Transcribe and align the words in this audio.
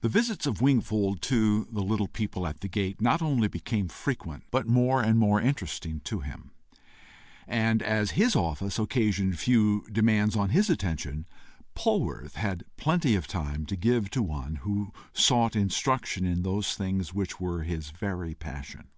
The 0.00 0.08
visits 0.08 0.44
of 0.44 0.60
Wingfold 0.60 1.22
to 1.22 1.68
the 1.70 1.84
little 1.84 2.08
people 2.08 2.48
at 2.48 2.62
the 2.62 2.68
gate 2.68 3.00
not 3.00 3.22
only 3.22 3.46
became 3.46 3.86
frequent, 3.86 4.42
but 4.50 4.66
more 4.66 5.00
and 5.00 5.20
more 5.20 5.40
interesting 5.40 6.00
to 6.00 6.18
him, 6.18 6.50
and 7.46 7.80
as 7.80 8.10
his 8.18 8.34
office 8.34 8.76
occasioned 8.76 9.38
few 9.38 9.82
demands 9.88 10.34
on 10.34 10.48
his 10.50 10.68
attention, 10.68 11.26
Polwarth 11.76 12.34
had 12.34 12.64
plenty 12.76 13.14
of 13.14 13.28
time 13.28 13.66
to 13.66 13.76
give 13.76 14.10
to 14.10 14.20
one 14.20 14.56
who 14.56 14.90
sought 15.12 15.54
instruction 15.54 16.24
in 16.24 16.42
those 16.42 16.74
things 16.74 17.14
which 17.14 17.38
were 17.38 17.62
his 17.62 17.90
very 17.90 18.34
passion. 18.34 18.88